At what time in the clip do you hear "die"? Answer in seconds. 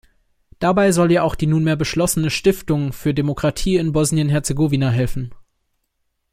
1.35-1.45